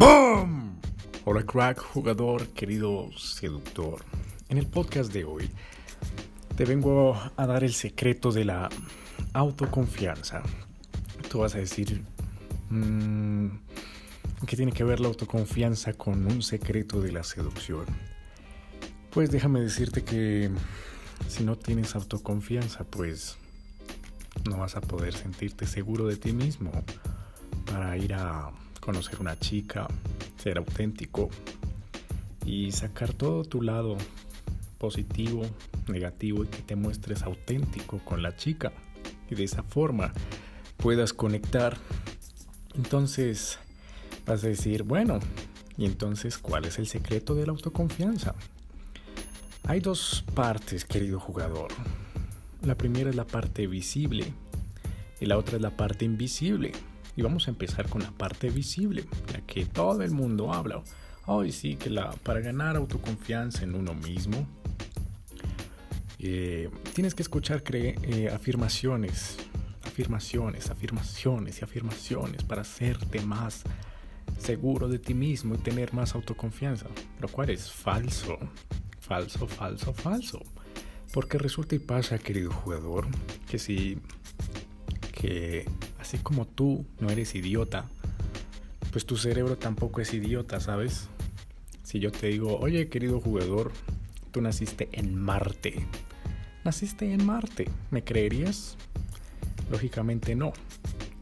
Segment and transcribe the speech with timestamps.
[0.00, 0.80] ¡Boom!
[1.26, 4.02] Hola crack, jugador, querido seductor.
[4.48, 5.50] En el podcast de hoy
[6.56, 8.70] te vengo a dar el secreto de la
[9.34, 10.42] autoconfianza.
[11.30, 12.02] Tú vas a decir,
[12.70, 13.48] mmm,
[14.46, 17.84] ¿qué tiene que ver la autoconfianza con un secreto de la seducción?
[19.10, 20.50] Pues déjame decirte que
[21.28, 23.36] si no tienes autoconfianza, pues
[24.48, 26.72] no vas a poder sentirte seguro de ti mismo
[27.66, 28.50] para ir a
[28.90, 29.86] conocer una chica,
[30.36, 31.30] ser auténtico
[32.44, 33.96] y sacar todo tu lado
[34.78, 35.42] positivo,
[35.86, 38.72] negativo y que te muestres auténtico con la chica
[39.30, 40.12] y de esa forma
[40.76, 41.76] puedas conectar.
[42.74, 43.60] Entonces
[44.26, 45.20] vas a decir, bueno,
[45.78, 48.34] ¿y entonces cuál es el secreto de la autoconfianza?
[49.68, 51.68] Hay dos partes, querido jugador.
[52.62, 54.32] La primera es la parte visible
[55.20, 56.72] y la otra es la parte invisible.
[57.16, 60.82] Y vamos a empezar con la parte visible, la que todo el mundo habla.
[61.26, 64.46] Hoy sí, que la, para ganar autoconfianza en uno mismo,
[66.18, 69.36] eh, tienes que escuchar eh, afirmaciones,
[69.84, 73.64] afirmaciones, afirmaciones y afirmaciones para hacerte más
[74.38, 76.86] seguro de ti mismo y tener más autoconfianza,
[77.20, 78.38] lo cual es falso,
[79.00, 80.42] falso, falso, falso.
[81.12, 83.08] Porque resulta y pasa, querido jugador,
[83.48, 83.98] que si
[85.12, 85.66] que
[86.10, 87.88] así como tú no eres idiota,
[88.90, 91.08] pues tu cerebro tampoco es idiota, ¿sabes?
[91.84, 93.70] Si yo te digo, oye querido jugador,
[94.32, 95.86] tú naciste en Marte.
[96.64, 98.76] Naciste en Marte, ¿me creerías?
[99.70, 100.52] Lógicamente no.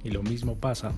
[0.05, 0.93] Y lo mismo pasa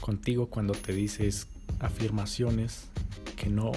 [0.00, 1.46] contigo cuando te dices
[1.78, 2.88] afirmaciones
[3.36, 3.70] que no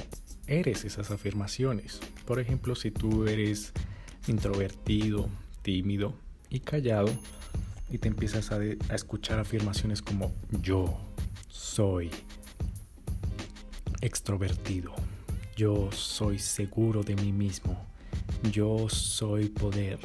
[0.48, 2.00] eres esas afirmaciones.
[2.26, 3.72] Por ejemplo, si tú eres
[4.26, 5.30] introvertido,
[5.62, 6.16] tímido
[6.50, 7.12] y callado,
[7.94, 8.60] y te empiezas a,
[8.96, 10.98] escuchar afirmaciones como yo
[11.48, 12.10] soy
[14.02, 14.96] extrovertido,
[15.56, 17.86] yo soy seguro de mí mismo,
[18.52, 20.00] yo soy poder,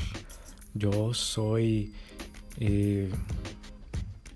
[0.74, 1.94] yo soy
[2.60, 3.10] eh,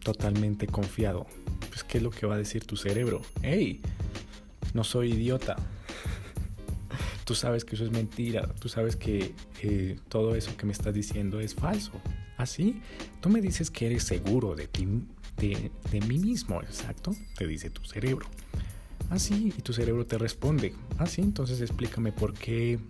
[0.02, 1.26] totalmente confiado.
[1.68, 3.20] Pues, ¿qué es lo que va a decir tu cerebro?
[3.42, 3.82] ¡Hey!
[4.72, 5.56] No soy idiota.
[7.26, 10.94] tú sabes que eso es mentira, tú sabes que eh, todo eso que me estás
[10.94, 11.92] diciendo es falso.
[12.42, 12.82] Así,
[13.20, 14.84] tú me dices que eres seguro de ti,
[15.36, 15.70] de,
[16.08, 18.26] mí mismo, exacto, te dice tu cerebro.
[19.10, 20.74] Así, y tu cerebro te responde.
[20.98, 22.80] Así, entonces explícame por qué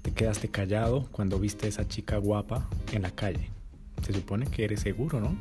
[0.00, 3.50] te quedaste callado cuando viste a esa chica guapa en la calle.
[4.02, 5.36] Se supone que eres seguro, ¿no?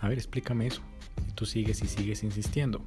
[0.00, 0.82] A ver, explícame eso
[1.34, 2.80] tú sigues y sigues insistiendo.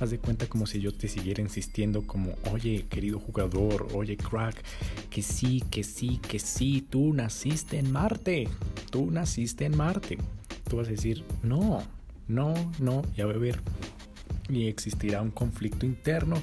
[0.00, 4.62] Haz de cuenta como si yo te siguiera insistiendo como, oye, querido jugador, oye, crack,
[5.08, 8.48] que sí, que sí, que sí, tú naciste en Marte,
[8.92, 10.18] tú naciste en Marte.
[10.68, 11.82] Tú vas a decir, no,
[12.28, 13.60] no, no, ya va a ver.
[14.48, 16.36] Y existirá un conflicto interno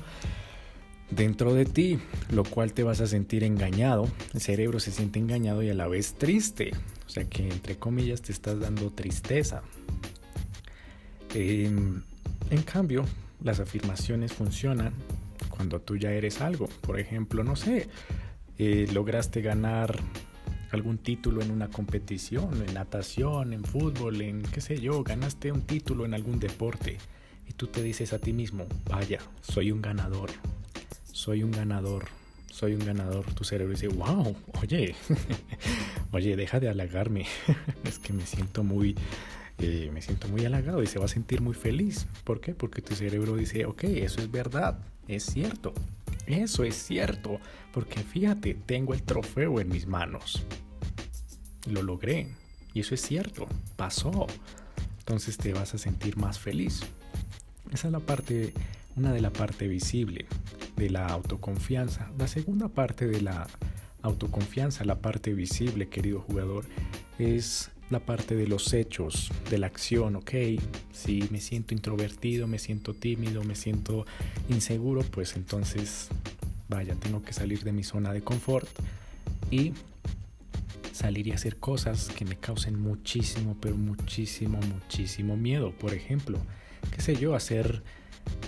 [1.12, 2.00] dentro de ti,
[2.32, 4.10] lo cual te vas a sentir engañado.
[4.34, 6.72] El cerebro se siente engañado y a la vez triste.
[7.06, 9.62] O sea que entre comillas te estás dando tristeza.
[11.36, 12.02] Em,
[12.50, 13.06] en cambio,
[13.44, 14.94] las afirmaciones funcionan
[15.50, 16.68] cuando tú ya eres algo.
[16.82, 17.88] Por ejemplo, no sé,
[18.58, 20.00] eh, lograste ganar
[20.72, 25.62] algún título en una competición, en natación, en fútbol, en qué sé yo, ganaste un
[25.62, 26.98] título en algún deporte
[27.48, 30.30] y tú te dices a ti mismo, vaya, soy un ganador,
[31.12, 32.06] soy un ganador,
[32.52, 33.26] soy un ganador.
[33.34, 34.96] Tu cerebro dice, wow, oye,
[36.12, 37.26] oye, deja de halagarme,
[37.84, 38.96] es que me siento muy
[39.62, 42.08] eh, me siento muy halagado y se va a sentir muy feliz.
[42.24, 42.54] ¿Por qué?
[42.54, 45.74] Porque tu cerebro dice, ok, eso es verdad, es cierto,
[46.30, 47.40] eso es cierto,
[47.74, 50.44] porque fíjate, tengo el trofeo en mis manos.
[51.68, 52.28] Lo logré
[52.74, 54.28] y eso es cierto, pasó.
[55.00, 56.82] Entonces te vas a sentir más feliz.
[57.72, 58.54] Esa es la parte,
[58.96, 60.28] una de la parte visible
[60.76, 62.12] de la autoconfianza.
[62.18, 63.48] La segunda parte de la
[64.02, 66.66] autoconfianza, la parte visible, querido jugador,
[67.18, 70.32] es la parte de los hechos, de la acción, ok,
[70.92, 74.06] si me siento introvertido, me siento tímido, me siento
[74.50, 76.10] inseguro, pues entonces,
[76.68, 78.70] vaya, tengo que salir de mi zona de confort
[79.50, 79.74] y
[80.94, 85.72] salir y hacer cosas que me causen muchísimo, pero muchísimo, muchísimo miedo.
[85.72, 86.38] Por ejemplo,
[86.94, 87.82] qué sé yo, hacer,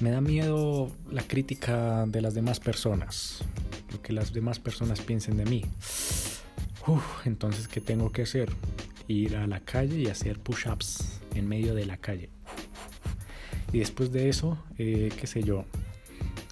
[0.01, 3.39] me da miedo la crítica de las demás personas,
[3.91, 5.63] lo que las demás personas piensen de mí.
[6.87, 8.51] Uf, entonces, ¿qué tengo que hacer?
[9.11, 12.29] Ir a la calle y hacer push-ups en medio de la calle.
[13.73, 15.65] Y después de eso, eh, qué sé yo,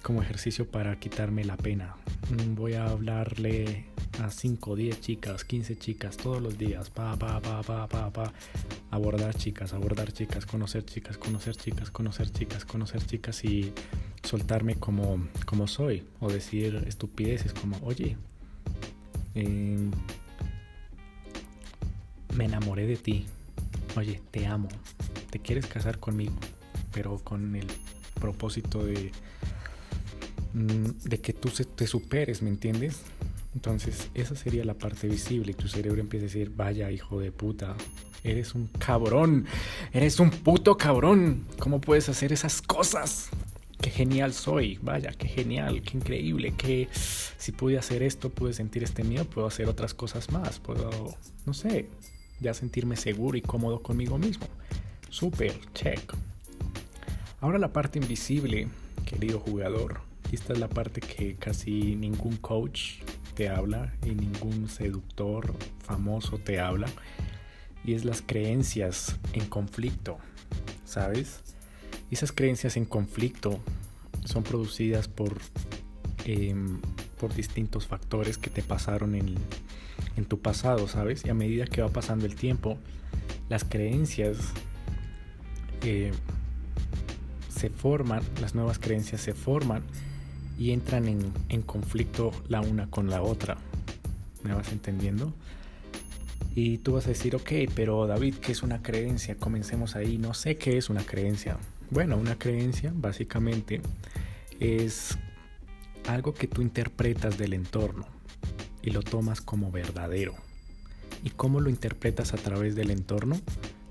[0.02, 1.96] como ejercicio para quitarme la pena.
[2.30, 3.84] Mm, voy a hablarle
[4.22, 8.32] a 5, 10 chicas, 15 chicas todos los días, pa, pa, pa, pa, pa, pa,
[8.90, 13.72] abordar chicas, abordar chicas, conocer chicas, conocer chicas, conocer chicas, conocer chicas y
[14.22, 18.16] soltarme como, como soy o decir estupideces como, oye,
[19.34, 19.90] em,
[22.40, 23.26] me enamoré de ti,
[23.98, 24.68] oye, te amo,
[25.28, 26.32] te quieres casar conmigo,
[26.90, 27.66] pero con el
[28.18, 29.12] propósito de,
[30.54, 33.02] mm, de que tú te superes, ¿me entiendes?
[33.54, 37.30] Entonces esa sería la parte visible y tu cerebro empieza a decir, vaya hijo de
[37.30, 37.76] puta,
[38.24, 39.44] eres un cabrón,
[39.92, 43.28] eres un puto cabrón, ¿cómo puedes hacer esas cosas?
[43.82, 48.82] Qué genial soy, vaya, qué genial, qué increíble, que si pude hacer esto, pude sentir
[48.82, 50.90] este miedo, puedo hacer otras cosas más, puedo,
[51.44, 51.86] no sé,
[52.40, 54.46] ya sentirme seguro y cómodo conmigo mismo.
[55.08, 56.00] Super, check.
[57.40, 58.68] Ahora la parte invisible,
[59.04, 60.00] querido jugador.
[60.32, 63.02] Esta es la parte que casi ningún coach
[63.34, 66.88] te habla y ningún seductor famoso te habla.
[67.84, 70.18] Y es las creencias en conflicto,
[70.84, 71.40] ¿sabes?
[72.10, 73.60] esas creencias en conflicto
[74.24, 75.38] son producidas por,
[76.24, 76.80] em,
[77.18, 79.36] por distintos factores que te pasaron en,
[80.16, 81.24] en tu pasado, ¿sabes?
[81.24, 82.78] Y a medida que va pasando el tiempo,
[83.48, 84.36] las creencias
[85.82, 86.12] eh,
[87.48, 89.82] se forman, las nuevas creencias se forman
[90.58, 93.56] y entran en, en, conflicto la una con la otra.
[94.42, 95.32] ¿Me vas entendiendo?
[96.54, 99.36] Y tú vas a decir, ok, pero David, ¿qué es una creencia?
[99.36, 100.18] Comencemos ahí.
[100.18, 101.58] No sé qué es una creencia.
[101.90, 103.80] Bueno, una creencia básicamente
[104.58, 105.16] es
[106.08, 108.19] algo que tú interpretas del entorno
[108.82, 110.34] y lo tomas como verdadero.
[111.24, 113.40] ¿Y cómo lo interpretas a través del entorno?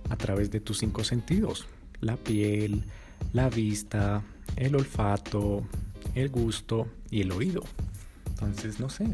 [0.10, 1.68] A través de tus cinco sentidos.
[2.02, 2.86] La piel,
[3.34, 4.24] la vista,
[4.56, 5.64] el olfato,
[6.16, 7.64] el gusto y el oído.
[8.28, 9.06] Entonces, no sé.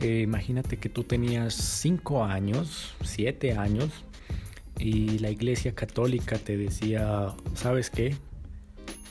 [0.00, 3.90] Eh, imagínate que tú tenías cinco años, siete años,
[4.78, 8.16] y la iglesia católica te decía, ¿sabes qué?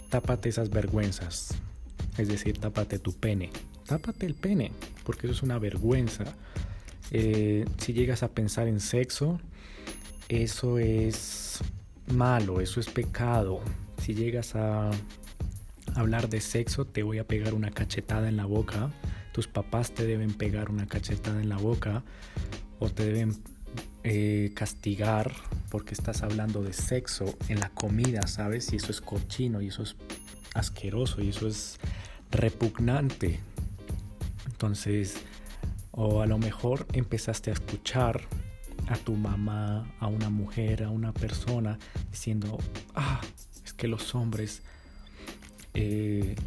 [0.09, 1.55] Tápate esas vergüenzas.
[2.17, 3.49] Es decir, tápate tu pene.
[3.87, 4.71] Tápate el pene,
[5.03, 6.23] porque eso es una vergüenza.
[7.11, 9.39] Eh, si llegas a pensar en sexo,
[10.27, 11.59] eso es
[12.07, 13.61] malo, eso es pecado.
[14.01, 14.91] Si llegas a
[15.93, 18.91] hablar de sexo, te voy a pegar una cachetada en la boca.
[19.31, 22.03] Tus papás te deben pegar una cachetada en la boca
[22.79, 23.35] o te deben
[24.03, 25.33] eh, castigar
[25.69, 28.71] porque estás hablando de sexo en la comida, ¿sabes?
[28.73, 29.95] Y eso es cochino y eso es
[30.53, 31.77] asqueroso y eso es
[32.31, 33.39] repugnante.
[34.55, 35.17] Entonces,
[35.91, 38.21] o a lo mejor empezaste a escuchar
[38.87, 41.77] a tu mamá, a una mujer, a una persona
[42.09, 42.57] diciendo,
[42.95, 43.19] ah,
[43.65, 44.61] es que los hombres
[45.73, 46.37] eh,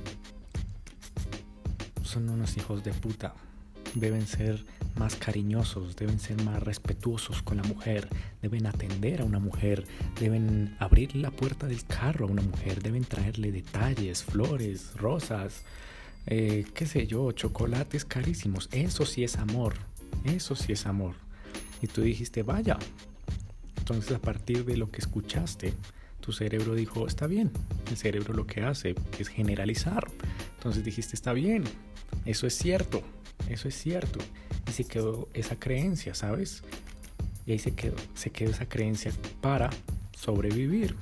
[2.03, 3.35] son unos hijos de puta.
[3.95, 4.65] Deben ser
[4.97, 8.09] más cariñosos, deben ser más respetuosos con la mujer,
[8.41, 9.85] deben atender a una mujer,
[10.19, 15.65] deben abrir la puerta del carro a una mujer, deben traerle detalles, flores, rosas,
[16.29, 18.69] eh, qué sé yo, chocolates carísimos.
[18.73, 19.75] Eso sí es amor,
[20.25, 21.15] eso sí es amor.
[21.83, 22.79] Y tú dijiste, vaya.
[23.79, 25.75] Entonces a partir de lo que escuchaste,
[26.21, 27.51] tu cerebro dijo, está bien.
[27.91, 30.07] El cerebro lo que hace es generalizar.
[30.57, 31.65] Entonces dijiste, está bien,
[32.25, 33.03] eso es cierto
[33.49, 34.19] eso es cierto.
[34.69, 36.63] Y se quedó esa creencia, ¿sabes?
[37.47, 39.71] Y ahí se quedó, se quedó esa creencia para
[40.17, 40.95] sobrevivir.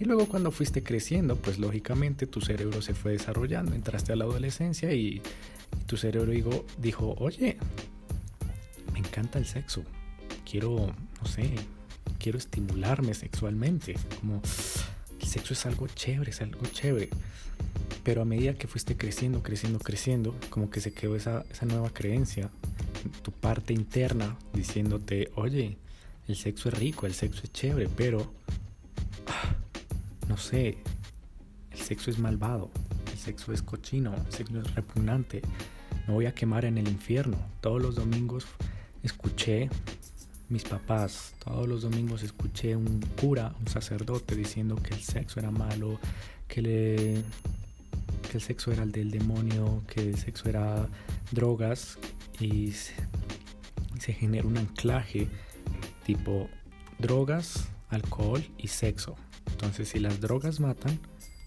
[0.00, 4.24] Y luego cuando fuiste creciendo, pues lógicamente tu cerebro se fue desarrollando, entraste a la
[4.24, 5.22] adolescencia y,
[5.86, 7.56] tu cerebro dijo, dijo, oye,
[8.92, 9.84] me encanta el sexo,
[10.48, 11.50] quiero, no sé,
[12.18, 14.42] quiero estimularme sexualmente, como
[15.20, 17.10] el sexo es algo chévere, es algo chévere.
[18.02, 21.90] Pero a medida que fuiste creciendo, creciendo, creciendo, como que se quedó esa, esa nueva
[21.90, 22.50] creencia,
[23.22, 25.76] tu parte interna diciéndote, oye,
[26.26, 28.32] el sexo es rico, el sexo es chévere, pero,
[30.30, 30.78] no sé,
[31.72, 32.70] el sexo es malvado,
[33.10, 35.42] el sexo es cochino, el sexo es repugnante,
[36.06, 37.36] me voy a quemar en el infierno.
[37.60, 38.46] Todos los domingos
[39.02, 39.68] escuché
[40.48, 45.50] mis papás, todos los domingos escuché un cura, un sacerdote diciendo que el sexo era
[45.50, 45.98] malo,
[46.46, 47.24] que le
[48.30, 50.86] que el sexo era el del demonio, que el sexo era
[51.32, 51.98] drogas
[52.38, 55.26] y se, genera un anclaje
[56.06, 56.48] tipo
[57.00, 59.16] drogas, alcohol y sexo.
[59.60, 60.98] Entonces si las drogas matan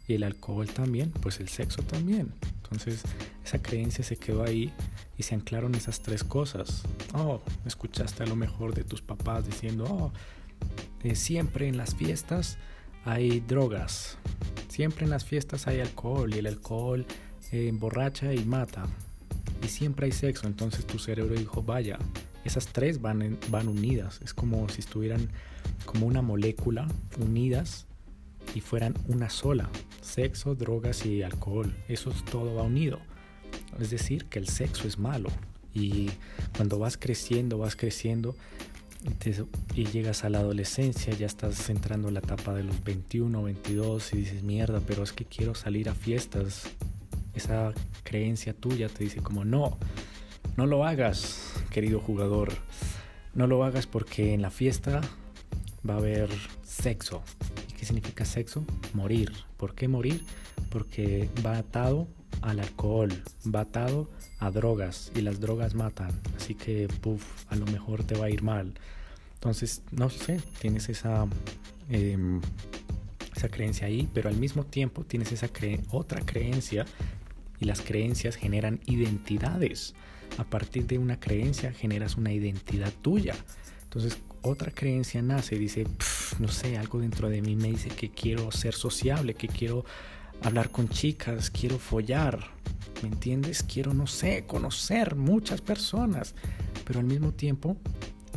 [0.08, 2.32] y el alcohol también, pues el sexo también.
[2.62, 3.02] Entonces
[3.44, 4.72] esa creencia se quedó ahí
[5.18, 6.84] y se anclaron esas tres cosas.
[7.16, 10.12] Oh, escuchaste a lo mejor de tus papás diciendo, oh,
[11.04, 12.60] eh, siempre en las fiestas
[13.04, 14.20] hay drogas.
[14.68, 17.08] Siempre en las fiestas hay alcohol y el alcohol
[17.52, 18.86] eh, emborracha y mata.
[19.64, 20.46] Y siempre hay sexo.
[20.46, 21.98] Entonces tu cerebro dijo, vaya,
[22.46, 24.22] Esas tres van, van unidas.
[24.24, 25.32] Es como si estuvieran
[25.86, 26.88] como una molécula
[27.20, 27.88] unidas
[28.54, 29.70] y fueran una sola.
[30.02, 31.76] Sexo, drogas y alcohol.
[31.88, 33.00] Eso todo va unido.
[33.80, 35.30] Es decir, que el sexo es malo.
[35.74, 36.10] Y
[36.56, 38.36] cuando vas creciendo, vas creciendo
[39.76, 44.14] y, llegas a la adolescencia, ya estás entrando en la etapa de los 21, 22
[44.14, 46.70] y dices, mierda, pero es que quiero salir a fiestas.
[47.34, 49.78] Esa creencia tuya te dice como, no,
[50.56, 52.54] no lo hagas, querido jugador.
[53.34, 55.02] No lo hagas porque en la fiesta
[55.88, 56.30] va a haber
[56.64, 57.24] sexo.
[57.84, 58.64] ¿Y qué significa sexo?
[58.94, 59.34] Morir.
[59.58, 60.24] ¿Por qué morir?
[60.70, 62.08] Porque va atado
[62.42, 63.12] al alcohol,
[63.54, 64.10] va atado
[64.40, 66.18] a drogas y las drogas matan.
[66.38, 68.74] Así que, puff, a lo mejor te va a ir mal.
[69.34, 71.28] Entonces, no sé, tienes esa,
[71.90, 72.40] em,
[73.36, 75.50] esa creencia ahí, pero al mismo tiempo tienes esa
[75.92, 76.86] otra creencia
[77.60, 79.94] y las creencias generan identidades.
[80.38, 83.36] A partir de una creencia generas una identidad tuya.
[83.84, 85.86] Entonces, otra creencia nace y dice,
[86.40, 89.86] no sé, algo dentro de mí me dice que quiero ser sociable, que quiero
[90.42, 92.40] hablar con chicas, quiero follar,
[93.02, 93.64] ¿me entiendes?
[93.64, 96.36] Quiero, no sé, conocer muchas personas,
[96.86, 97.78] pero al mismo tiempo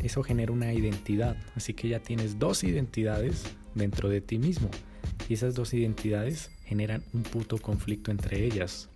[0.03, 3.43] eso genera una identidad, así que ya tienes dos identidades
[3.75, 4.69] dentro de ti mismo
[5.27, 8.89] y esas dos identidades generan un puto conflicto entre ellas.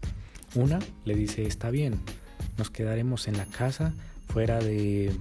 [0.55, 1.99] Una le dice, está bien,
[2.57, 3.93] nos quedaremos en la casa
[4.27, 5.11] fuera de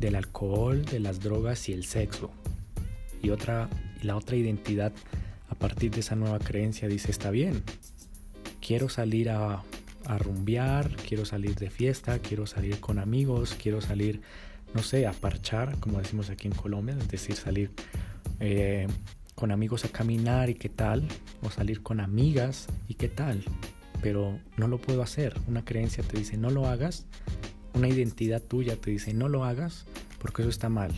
[0.00, 2.30] del alcohol, de las drogas y el sexo.
[3.26, 3.68] Y otra
[4.00, 4.92] y la otra identidad
[5.48, 7.64] a partir de esa nueva creencia dice, está bien,
[8.60, 9.64] quiero salir a,
[10.04, 14.20] a rumbear, quiero salir de fiesta, quiero salir con amigos, quiero salir,
[14.74, 17.72] no sé, a parchar, como decimos aquí en Colombia, es decir, salir
[18.38, 18.86] eh,
[19.34, 21.02] con amigos a caminar y qué tal,
[21.42, 23.42] o salir con amigas y qué tal,
[24.02, 25.34] pero no lo puedo hacer.
[25.48, 27.06] Una creencia te dice, no lo hagas,
[27.74, 29.84] una identidad tuya te dice, no lo hagas
[30.20, 30.92] porque eso está mal.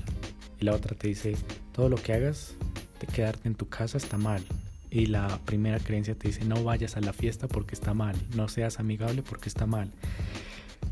[0.61, 1.37] Y la otra te dice,
[1.73, 2.55] todo lo que hagas
[3.01, 4.43] de quedarte en tu casa está mal.
[4.91, 8.49] Y la primera creencia te dice, no vayas a la fiesta porque está mal, no
[8.49, 9.91] seas amigable porque está mal.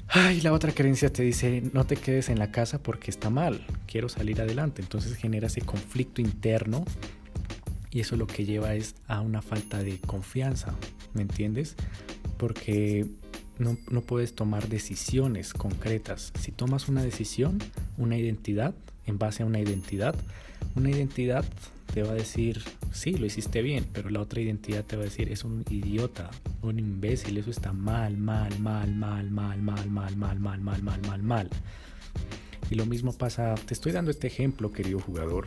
[0.08, 3.66] Ay, la otra creencia te dice, no te quedes en la casa porque está mal,
[3.86, 4.82] quiero salir adelante.
[4.82, 6.84] Entonces genera ese conflicto interno
[7.90, 10.74] y eso lo que lleva es a una falta de confianza,
[11.14, 11.76] ¿me entiendes?
[12.36, 13.06] Porque
[13.58, 16.32] no, no puedes tomar decisiones concretas.
[16.38, 17.58] Si tomas una decisión,
[17.96, 18.74] una identidad,
[19.06, 20.14] en base a una identidad,
[20.74, 21.44] una identidad
[21.92, 25.06] te va a decir, sí, lo hiciste bien, pero la otra identidad te va a
[25.06, 26.30] decir, es un idiota,
[26.62, 31.00] un imbécil, eso está mal, mal, mal, mal, mal, mal, mal, mal, mal, mal, mal,
[31.06, 31.50] mal, mal.
[32.70, 35.46] Y lo mismo pasa, te estoy dando este ejemplo, querido jugador,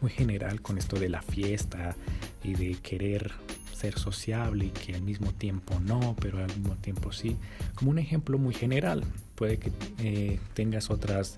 [0.00, 1.96] muy general con esto de la fiesta
[2.42, 3.32] y de querer
[3.76, 7.36] ser sociable y que al mismo tiempo no, pero al mismo tiempo sí.
[7.74, 9.04] Como un ejemplo muy general,
[9.34, 11.36] puede que eh, tengas otras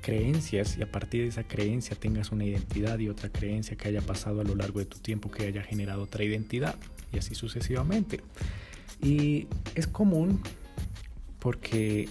[0.00, 4.00] creencias y a partir de esa creencia tengas una identidad y otra creencia que haya
[4.00, 6.76] pasado a lo largo de tu tiempo que haya generado otra identidad
[7.12, 8.20] y así sucesivamente.
[9.02, 10.40] Y es común
[11.40, 12.08] porque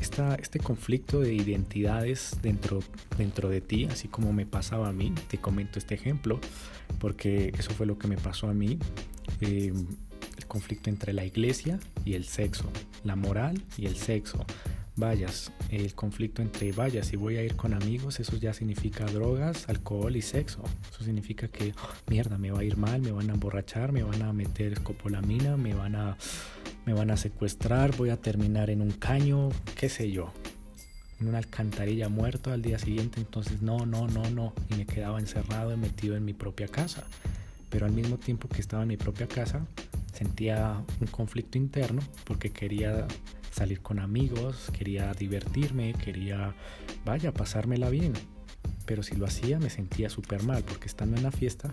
[0.00, 2.80] esta, este conflicto de identidades dentro,
[3.18, 6.40] dentro de ti, así como me pasaba a mí, te comento este ejemplo,
[6.98, 8.78] porque eso fue lo que me pasó a mí,
[9.40, 9.72] eh,
[10.36, 12.70] el conflicto entre la iglesia y el sexo,
[13.04, 14.44] la moral y el sexo,
[14.96, 19.68] vayas, el conflicto entre vayas, si voy a ir con amigos, eso ya significa drogas,
[19.68, 20.62] alcohol y sexo.
[20.90, 24.02] Eso significa que, oh, mierda, me va a ir mal, me van a emborrachar, me
[24.02, 26.16] van a meter escopolamina, me van a,
[26.86, 30.32] me van a secuestrar, voy a terminar en un caño, qué sé yo,
[31.20, 33.20] en una alcantarilla muerto al día siguiente.
[33.20, 34.54] Entonces, no, no, no, no.
[34.70, 37.04] Y me quedaba encerrado y metido en mi propia casa.
[37.68, 39.64] Pero al mismo tiempo que estaba en mi propia casa,
[40.12, 43.06] sentía un conflicto interno porque quería
[43.52, 46.54] salir con amigos, quería divertirme, quería,
[47.04, 48.12] vaya, pasármela bien.
[48.86, 51.72] Pero si lo hacía me sentía súper mal porque estando en la fiesta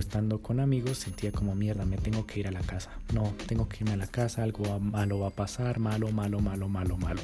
[0.00, 2.90] estando con amigos sentía como mierda, me tengo que ir a la casa.
[3.12, 6.68] No, tengo que irme a la casa, algo malo va a pasar, malo, malo, malo,
[6.68, 7.20] malo, malo.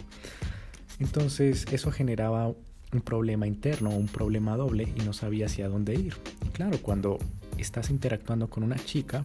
[0.98, 2.52] Entonces eso generaba
[2.92, 6.14] un problema interno, un problema doble y no sabía hacia dónde ir.
[6.44, 7.18] Y claro, cuando
[7.58, 9.24] estás interactuando con una chica,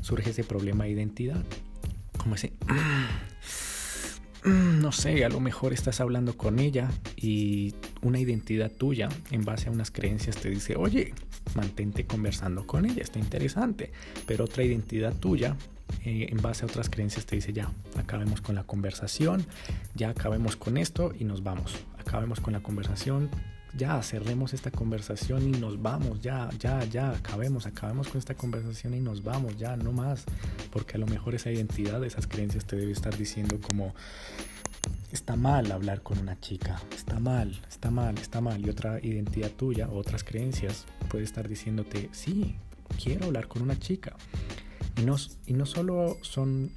[0.00, 1.44] surge ese problema de identidad.
[2.16, 2.52] Como ese,
[4.44, 9.68] no sé, a lo mejor estás hablando con ella y una identidad tuya en base
[9.68, 11.14] a unas creencias te dice, oye,
[11.54, 13.92] mantente conversando con ella, está interesante.
[14.26, 15.56] Pero otra identidad tuya
[16.04, 19.44] eh, en base a otras creencias te dice, ya, acabemos con la conversación,
[19.94, 21.76] ya acabemos con esto y nos vamos.
[21.98, 23.28] Acabemos con la conversación,
[23.76, 28.94] ya cerremos esta conversación y nos vamos, ya, ya, ya, acabemos, acabemos con esta conversación
[28.94, 30.24] y nos vamos, ya, no más,
[30.70, 33.94] porque a lo mejor esa identidad, esas creencias te debe estar diciendo como,
[35.12, 38.64] está mal hablar con una chica, está mal, está mal, está mal.
[38.64, 42.56] Y otra identidad tuya, otras creencias, puede estar diciéndote, sí,
[43.02, 44.16] quiero hablar con una chica.
[44.96, 46.72] Y no, y no solo son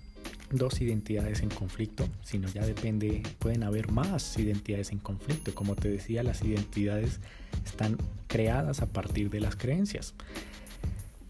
[0.58, 5.54] dos identidades en conflicto, sino ya depende, pueden haber más identidades en conflicto.
[5.54, 7.20] Como te decía, las identidades
[7.66, 10.14] están creadas a partir de las creencias.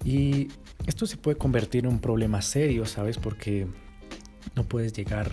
[0.06, 0.50] Y
[0.86, 3.18] esto se puede convertir en un problema serio, ¿sabes?
[3.18, 3.68] Porque
[4.56, 5.32] no puedes llegar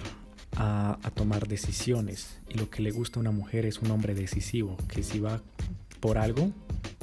[0.56, 2.38] a, tomar decisiones.
[2.48, 5.40] Y lo que le gusta a una mujer es un hombre decisivo, que si va
[6.00, 6.52] por algo,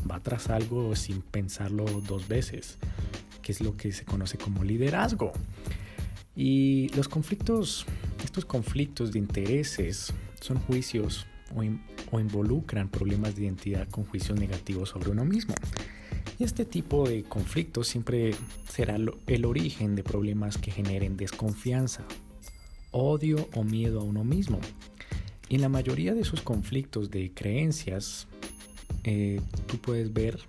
[0.10, 2.78] va tras algo sin pensarlo dos veces,
[3.42, 5.34] que es lo que se conoce como liderazgo.
[6.38, 7.88] Y los conflictos,
[8.24, 11.26] estos conflictos de intereses, son juicios
[11.56, 15.56] o, involucran problemas de identidad con juicios negativos sobre uno mismo.
[16.38, 18.36] Y este tipo de conflictos siempre
[18.70, 22.06] será el origen de problemas que generen desconfianza,
[22.92, 24.60] odio o miedo a uno mismo.
[25.50, 28.28] Y en la mayoría de esos conflictos de creencias,
[29.04, 30.40] eh, tú puedes ver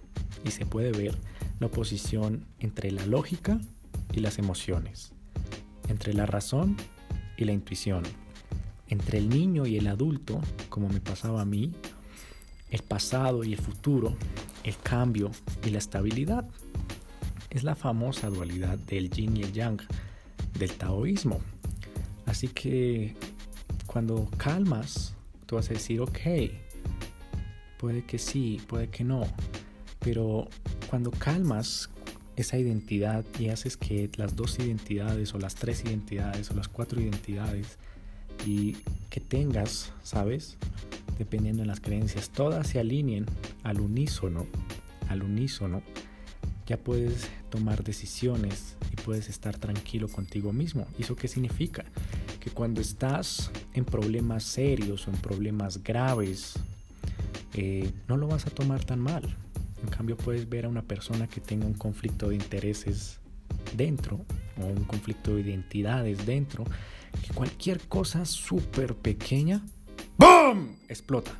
[0.44, 1.16] y se puede ver
[1.60, 3.58] la oposición entre la lógica
[4.12, 5.12] y las emociones,
[5.88, 6.76] entre la razón
[7.36, 8.02] y la intuición,
[8.88, 11.72] entre el niño y el adulto, como me pasaba a mí,
[12.70, 14.16] el pasado y el futuro,
[14.64, 15.30] el cambio
[15.64, 16.48] y la estabilidad.
[17.50, 19.80] Es la famosa dualidad del yin y el yang
[20.58, 21.40] del taoísmo.
[22.26, 23.16] Así que
[23.86, 25.14] cuando calmas,
[25.46, 26.18] tú vas a decir, ok,
[27.78, 29.26] puede que sí, puede que no,
[30.00, 30.48] pero
[30.90, 31.88] cuando calmas
[32.42, 37.00] esa identidad y haces que las dos identidades o las tres identidades o las cuatro
[37.00, 37.78] identidades
[38.46, 38.76] y
[39.10, 40.56] que tengas, ¿sabes?
[41.18, 43.26] dependiendo de las creencias, todas se alineen
[43.64, 44.46] al unísono,
[45.08, 45.82] al unísono,
[46.66, 50.86] ya puedes tomar decisiones y puedes estar tranquilo contigo mismo.
[50.98, 51.84] ¿Y eso qué significa?
[52.40, 56.54] Que cuando estás en problemas serios o en problemas graves,
[57.54, 59.36] eh, no lo vas a tomar tan mal.
[59.82, 63.20] En cambio, puedes ver a una persona que tenga un conflicto de intereses
[63.76, 64.24] dentro
[64.60, 66.64] o un conflicto de identidades dentro,
[67.26, 69.62] que cualquier cosa súper pequeña
[70.18, 70.70] ¡BOOM!
[70.88, 71.30] Explota.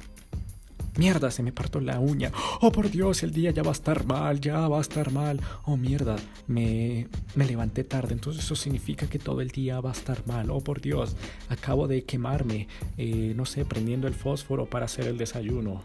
[0.96, 2.30] Mierda, se me partó la uña.
[2.60, 5.40] Oh, por Dios, el día ya va a estar mal, ya va a estar mal.
[5.64, 6.14] Oh, mierda,
[6.46, 10.50] me, me levanté tarde, entonces eso significa que todo el día va a estar mal.
[10.50, 11.16] Oh, por Dios,
[11.48, 15.82] acabo de quemarme, eh, no sé, prendiendo el fósforo para hacer el desayuno.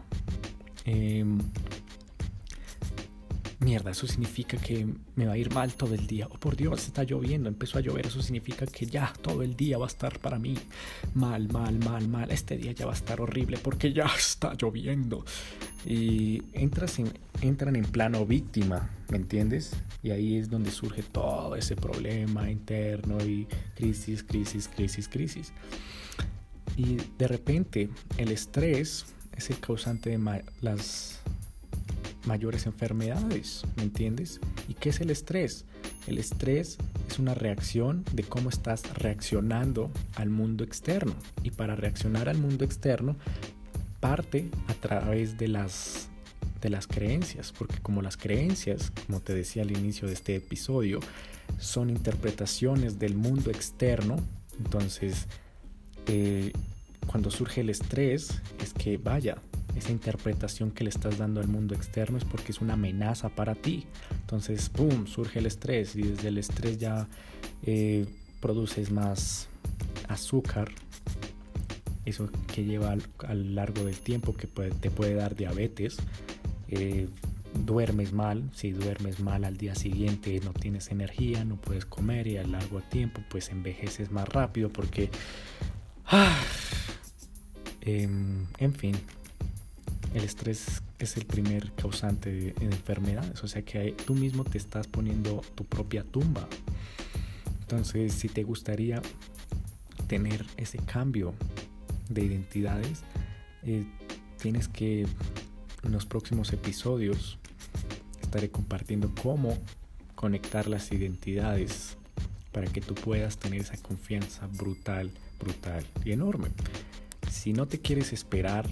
[0.86, 1.26] Eh,
[3.64, 6.28] mierda, eso significa que me va a ir mal todo el día.
[6.30, 9.78] Oh, por Dios, está lloviendo, empezó a llover, eso significa que ya todo el día
[9.78, 10.56] va a estar para mí
[11.14, 12.32] mal, mal, mal, mal.
[12.32, 15.26] Este día ya va a estar horrible porque ya está lloviendo.
[15.86, 19.74] Y entras en, entran en plano víctima, ¿me entiendes?
[20.02, 25.54] Y ahí es donde surge todo ese problema interno y crisis, crisis, crisis, crisis.
[26.78, 31.23] Y de repente el estrés es el causante de las
[32.26, 34.40] mayores enfermedades, ¿me entiendes?
[34.68, 35.66] ¿Y qué es el estrés?
[36.08, 36.78] El estrés
[37.10, 41.14] es una reacción de cómo estás reaccionando al mundo externo.
[41.44, 43.16] Y para reaccionar al mundo externo,
[44.00, 46.10] parte a través de las,
[46.62, 51.00] de las creencias, porque como las creencias, como te decía al inicio de este episodio,
[51.60, 54.18] son interpretaciones del mundo externo,
[54.58, 55.28] entonces
[56.08, 56.52] eh,
[57.08, 59.38] cuando surge el estrés es que vaya,
[59.76, 63.56] esa interpretación que le estás dando al mundo externo es porque es una amenaza para
[63.56, 63.86] ti.
[64.22, 67.08] Entonces, ¡pum!, surge el estrés y desde el estrés ya
[67.64, 68.06] eh,
[68.40, 69.48] produces más
[70.08, 70.70] azúcar.
[72.06, 75.98] Eso que lleva a lo largo del tiempo que te puede dar diabetes.
[76.68, 77.08] Eh,
[77.54, 82.38] duermes mal, si duermes mal al día siguiente no tienes energía, no puedes comer y
[82.38, 85.10] a largo tiempo pues envejeces más rápido porque...
[86.06, 86.38] Ah,
[87.82, 88.96] em, en fin,
[90.14, 94.88] el estrés es el primer causante de, enfermedades, o sea que tú mismo te estás
[94.88, 96.48] poniendo tu propia tumba.
[97.62, 99.02] Entonces, si te gustaría
[100.08, 101.34] tener ese cambio
[102.10, 103.04] de identidades,
[103.64, 103.86] eh,
[104.38, 105.08] tienes que
[105.84, 107.40] en los próximos episodios
[108.22, 109.58] estaré compartiendo cómo
[110.16, 111.98] conectar las identidades
[112.52, 116.50] para que tú puedas tener esa confianza brutal, brutal y enorme.
[117.32, 118.70] Si no te quieres esperar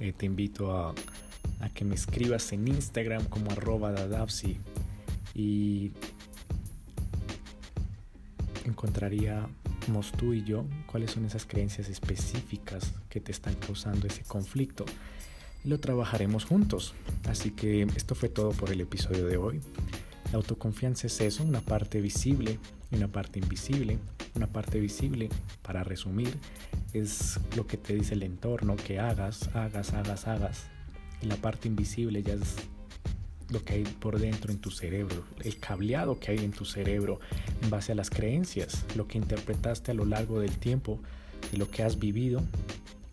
[0.00, 0.94] eh, te invito a,
[1.74, 4.58] que me escribas en Instagram como arroba dadapsi
[5.34, 5.92] y
[8.64, 14.84] encontraríamos tú y yo cuáles son esas creencias específicas que te están causando ese conflicto
[15.64, 16.94] y lo trabajaremos juntos.
[17.28, 19.60] Así que esto fue todo por el episodio de hoy.
[20.30, 22.58] La autoconfianza es eso, una parte visible
[22.90, 23.98] y una parte invisible.
[24.36, 25.30] Una parte visible,
[25.62, 26.36] para resumir,
[26.92, 30.64] es lo que te dice el entorno, que hagas, hagas, hagas, hagas.
[31.22, 32.56] Y la parte invisible ya es
[33.48, 37.20] lo que hay por dentro en tu cerebro, el cableado que hay en tu cerebro
[37.62, 41.00] en base a las creencias, lo que interpretaste a lo largo del tiempo,
[41.52, 42.42] de lo que has vivido,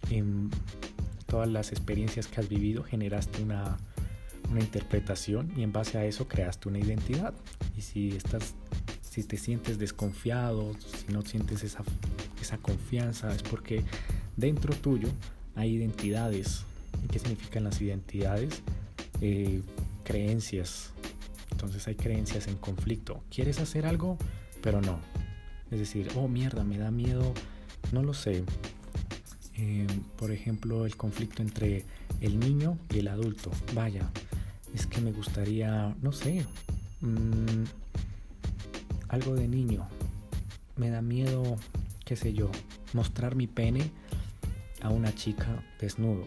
[0.10, 0.50] en
[1.28, 3.78] todas las experiencias que has vivido, generaste una,
[4.50, 7.34] una interpretación y en base a eso creaste una identidad.
[7.78, 8.56] Y si estás
[9.14, 11.84] si te sientes desconfiado, si no sientes esa,
[12.42, 13.84] esa confianza, es porque
[14.38, 15.08] dentro tuyo
[15.54, 16.64] hay identidades.
[17.12, 18.64] ¿Qué significan las identidades?
[19.22, 19.62] Eh,
[20.04, 20.94] creencias.
[21.52, 23.24] Entonces hay creencias en conflicto.
[23.30, 24.18] ¿Quieres hacer algo?
[24.64, 24.98] Pero no.
[25.70, 27.36] Es decir, oh mierda, me da miedo,
[27.92, 28.44] no lo sé.
[29.58, 29.86] Eh,
[30.18, 31.86] por ejemplo, el conflicto entre
[32.20, 33.52] el niño y el adulto.
[33.76, 34.10] Vaya,
[34.74, 36.48] es que me gustaría, no sé,
[37.02, 37.83] mm,
[39.14, 39.88] algo de niño.
[40.76, 41.58] Me da miedo,
[42.04, 42.50] qué sé yo,
[42.94, 43.92] mostrar mi pene
[44.82, 46.26] a una chica desnudo.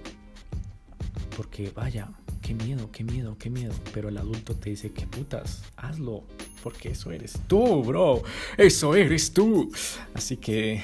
[1.37, 2.09] Porque vaya,
[2.43, 3.75] qué miedo, qué miedo, qué miedo.
[3.93, 6.23] Pero el adulto te dice, qué putas, hazlo.
[6.63, 8.23] Porque eso eres tú, bro.
[8.57, 9.73] Eso eres tú.
[10.15, 10.81] Así que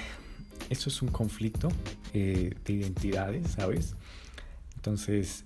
[0.71, 1.69] eso es un conflicto
[2.13, 3.95] eh, de identidades, ¿sabes?
[4.75, 5.45] Entonces,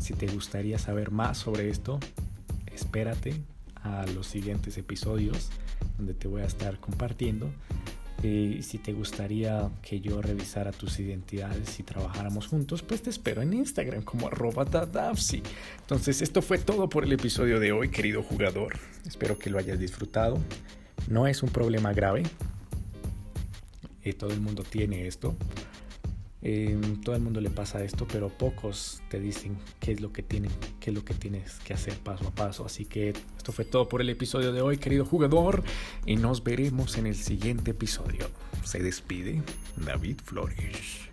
[0.00, 2.00] si te gustaría saber más sobre esto,
[2.74, 3.40] espérate
[3.88, 5.50] a los siguientes episodios
[5.96, 7.50] donde te voy a estar compartiendo
[8.24, 13.42] eh, si te gustaría que yo revisara tus identidades y trabajáramos juntos, pues te espero
[13.42, 14.66] en Instagram como arroba
[15.80, 18.76] Entonces, esto fue todo por el episodio de hoy, querido jugador.
[19.06, 20.38] Espero que lo hayas disfrutado.
[21.06, 22.24] No es un problema grave.
[24.02, 25.36] Eh, todo el mundo tiene esto.
[26.42, 30.22] Eh, todo el mundo le pasa esto, pero pocos te dicen qué es lo que
[30.22, 32.64] tienen, qué es lo que tienes que hacer paso a paso.
[32.64, 35.64] Así que esto fue todo por el episodio de hoy, querido jugador,
[36.06, 38.30] y nos veremos en el siguiente episodio.
[38.64, 39.42] Se despide
[39.76, 41.08] David Flores.